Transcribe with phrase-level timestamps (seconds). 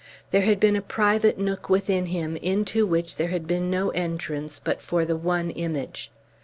[0.31, 4.57] There had been a private nook within him into which there had been no entrance
[4.57, 6.09] but for the one image.